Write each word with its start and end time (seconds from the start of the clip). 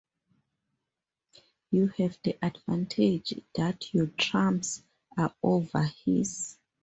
You 1.69 1.89
have 1.99 2.17
the 2.23 2.35
advantage 2.43 3.39
that 3.53 3.93
your 3.93 4.07
trumps 4.07 4.81
are 5.15 5.31
over 5.43 5.83
his. 6.03 6.57